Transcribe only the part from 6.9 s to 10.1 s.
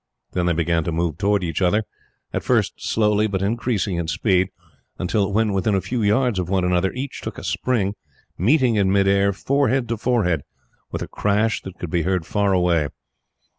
each took a spring, meeting in mid air, forehead to